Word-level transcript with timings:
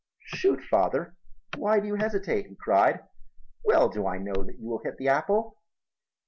"Shoot, 0.33 0.63
father, 0.63 1.15
why 1.57 1.79
do 1.79 1.85
you 1.85 1.93
hesitate?" 1.93 2.47
he 2.47 2.55
cried. 2.55 3.01
"Well 3.63 3.87
do 3.87 4.07
I 4.07 4.17
know 4.17 4.33
that 4.45 4.57
you 4.57 4.67
will 4.67 4.81
hit 4.83 4.97
the 4.97 5.09
apple." 5.09 5.59